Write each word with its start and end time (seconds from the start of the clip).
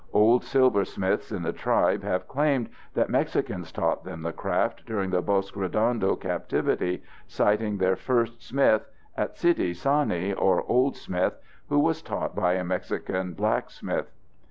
Old 0.13 0.43
silversmiths 0.43 1.31
in 1.31 1.43
the 1.43 1.53
tribe 1.53 2.01
have 2.01 2.27
claimed 2.27 2.71
that 2.95 3.11
Mexicans 3.11 3.71
taught 3.71 4.03
them 4.03 4.23
the 4.23 4.33
craft 4.33 4.83
during 4.87 5.11
the 5.11 5.21
Bosque 5.21 5.55
Redondo 5.55 6.15
captivity, 6.15 7.03
citing 7.27 7.77
their 7.77 7.95
first 7.95 8.41
smith, 8.41 8.87
Atsidi 9.15 9.75
Sani 9.75 10.33
or 10.33 10.63
"Old 10.67 10.97
Smith," 10.97 11.37
who 11.69 11.77
was 11.77 12.01
taught 12.01 12.35
by 12.35 12.53
a 12.53 12.63
Mexican 12.63 13.33
blacksmith. 13.33 14.11